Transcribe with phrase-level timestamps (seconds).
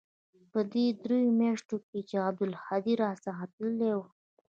[0.51, 4.01] په دې درېو مياشتو کښې چې عبدالهادي را څخه تللى و.